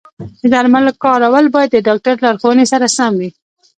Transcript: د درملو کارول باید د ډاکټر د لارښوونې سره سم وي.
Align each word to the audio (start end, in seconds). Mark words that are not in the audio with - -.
د 0.39 0.41
درملو 0.53 0.91
کارول 1.03 1.45
باید 1.55 1.69
د 1.73 1.77
ډاکټر 1.87 2.13
د 2.17 2.21
لارښوونې 2.25 2.65
سره 2.71 2.85
سم 2.97 3.13
وي. 3.19 3.29